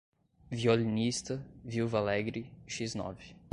[0.61, 1.35] violinista,
[1.73, 3.35] viúva alegre, x nove